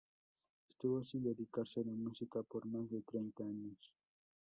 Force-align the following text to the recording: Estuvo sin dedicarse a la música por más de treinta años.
Estuvo 0.67 1.03
sin 1.03 1.21
dedicarse 1.25 1.79
a 1.79 1.83
la 1.83 1.91
música 1.91 2.41
por 2.41 2.65
más 2.65 2.89
de 2.89 3.03
treinta 3.03 3.43
años. 3.43 3.93